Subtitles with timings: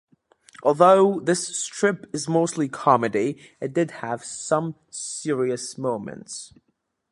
[0.63, 6.55] Although this strip is mostly comedy, it did have some serious moments.